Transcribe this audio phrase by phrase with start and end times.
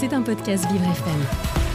[0.00, 1.20] C'est un podcast Vivre FM.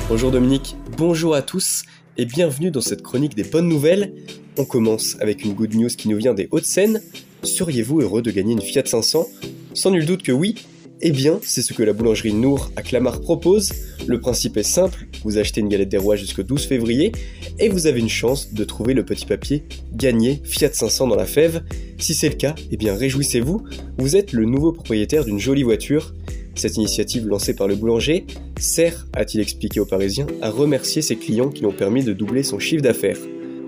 [0.10, 1.84] Bonjour Dominique, bonjour à tous
[2.18, 4.16] et bienvenue dans cette chronique des bonnes nouvelles.
[4.58, 7.04] On commence avec une good news qui nous vient des Hauts-de-Seine.
[7.44, 9.28] Seriez-vous heureux de gagner une Fiat 500
[9.76, 10.56] Sans nul doute que oui.
[11.02, 13.72] Eh bien, c'est ce que la boulangerie Nour à Clamart propose.
[14.08, 17.12] Le principe est simple, vous achetez une galette des rois jusqu'au 12 février
[17.60, 21.26] et vous avez une chance de trouver le petit papier gagné Fiat 500 dans la
[21.26, 21.64] fève.
[22.00, 23.66] Si c'est le cas, eh bien réjouissez-vous,
[24.00, 26.14] vous êtes le nouveau propriétaire d'une jolie voiture.
[26.56, 28.26] Cette initiative lancée par le boulanger
[28.58, 32.60] sert, a-t-il expliqué aux Parisiens, à remercier ses clients qui l'ont permis de doubler son
[32.60, 33.20] chiffre d'affaires.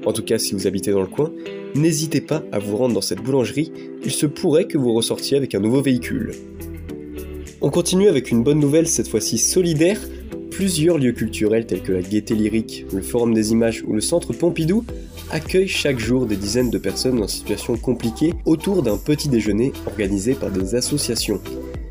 [0.05, 1.34] En tout cas, si vous habitez dans le coin,
[1.76, 3.73] n'hésitez pas à vous rendre dans cette boulangerie,
[4.05, 6.31] il se pourrait que vous ressortiez avec un nouveau véhicule.
[7.59, 9.99] On continue avec une bonne nouvelle, cette fois-ci solidaire.
[10.49, 14.31] Plusieurs lieux culturels tels que la Gaieté Lyrique, le Forum des Images ou le Centre
[14.31, 14.85] Pompidou
[15.29, 20.35] accueillent chaque jour des dizaines de personnes en situation compliquée autour d'un petit déjeuner organisé
[20.35, 21.41] par des associations.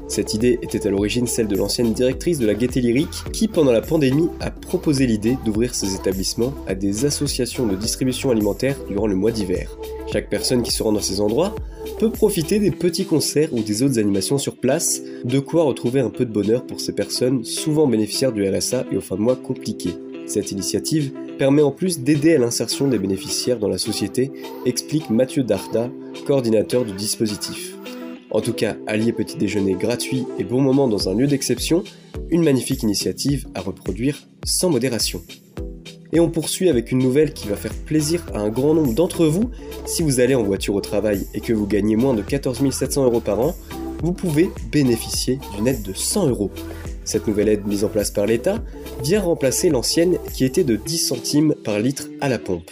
[0.08, 3.72] Cette idée était à l'origine celle de l'ancienne directrice de la Gaieté Lyrique qui, pendant
[3.72, 9.08] la pandémie, a proposé l'idée d'ouvrir ses établissements à des associations de distribution alimentaire durant
[9.08, 9.76] le mois d'hiver.
[10.12, 11.54] Chaque personne qui se rend dans ces endroits
[11.98, 16.10] peut profiter des petits concerts ou des autres animations sur place, de quoi retrouver un
[16.10, 19.36] peu de bonheur pour ces personnes souvent bénéficiaires du RSA et aux fins de mois
[19.36, 19.96] compliqués.
[20.26, 24.32] Cette initiative permet en plus d'aider à l'insertion des bénéficiaires dans la société,
[24.64, 25.90] explique Mathieu Darda,
[26.26, 27.75] coordinateur du dispositif.
[28.36, 31.84] En tout cas, allier petit déjeuner gratuit et bon moment dans un lieu d'exception,
[32.28, 35.22] une magnifique initiative à reproduire sans modération.
[36.12, 39.24] Et on poursuit avec une nouvelle qui va faire plaisir à un grand nombre d'entre
[39.24, 39.50] vous.
[39.86, 43.04] Si vous allez en voiture au travail et que vous gagnez moins de 14 700
[43.06, 43.56] euros par an,
[44.02, 46.50] vous pouvez bénéficier d'une aide de 100 euros.
[47.06, 48.62] Cette nouvelle aide mise en place par l'État
[49.02, 52.70] vient remplacer l'ancienne qui était de 10 centimes par litre à la pompe.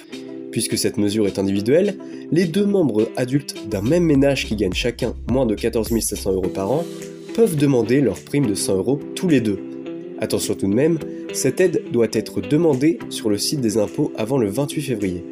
[0.55, 1.97] Puisque cette mesure est individuelle,
[2.31, 6.49] les deux membres adultes d'un même ménage qui gagnent chacun moins de 14 700 euros
[6.49, 6.85] par an
[7.35, 9.59] peuvent demander leur prime de 100 euros tous les deux.
[10.21, 11.01] Attention tout de même,
[11.33, 15.25] cette aide doit être demandée sur le site des impôts avant le 28 février.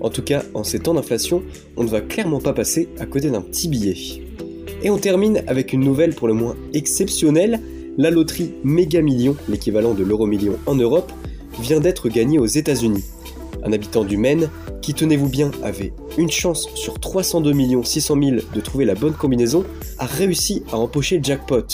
[0.00, 1.42] En tout cas, en ces temps d'inflation,
[1.76, 3.96] on ne va clairement pas passer à côté d'un petit billet.
[4.84, 7.58] Et on termine avec une nouvelle pour le moins exceptionnelle.
[7.96, 11.10] La loterie Méga Million, l'équivalent de l'euro million en Europe,
[11.60, 13.02] vient d'être gagnée aux États-Unis.
[13.68, 14.48] Un habitant du Maine,
[14.80, 17.52] qui tenez-vous bien avait une chance sur 302
[17.84, 19.62] 600 000 de trouver la bonne combinaison,
[19.98, 21.66] a réussi à empocher jackpot.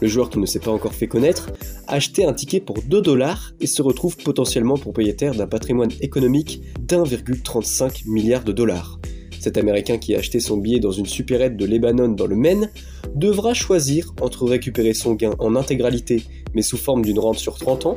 [0.00, 1.50] Le joueur qui ne s'est pas encore fait connaître
[1.88, 6.62] a acheté un ticket pour 2 dollars et se retrouve potentiellement propriétaire d'un patrimoine économique
[6.78, 9.00] d'1,35 milliard de dollars.
[9.44, 12.70] Cet Américain qui a acheté son billet dans une supérette de Lebanon dans le Maine
[13.14, 16.22] devra choisir entre récupérer son gain en intégralité
[16.54, 17.94] mais sous forme d'une rente sur 30 ans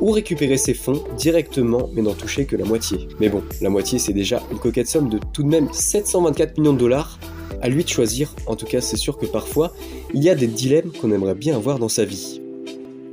[0.00, 3.06] ou récupérer ses fonds directement mais n'en toucher que la moitié.
[3.20, 6.72] Mais bon, la moitié c'est déjà une coquette somme de tout de même 724 millions
[6.72, 7.20] de dollars
[7.62, 9.72] à lui de choisir, en tout cas c'est sûr que parfois,
[10.14, 12.40] il y a des dilemmes qu'on aimerait bien avoir dans sa vie.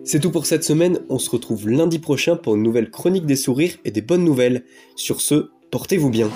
[0.07, 3.35] C'est tout pour cette semaine, on se retrouve lundi prochain pour une nouvelle chronique des
[3.35, 4.63] sourires et des bonnes nouvelles.
[4.95, 6.29] Sur ce, portez-vous bien.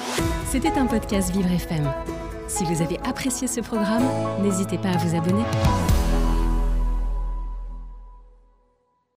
[0.51, 1.89] C'était un podcast Vivre FM.
[2.49, 4.03] Si vous avez apprécié ce programme,
[4.43, 5.45] n'hésitez pas à vous abonner.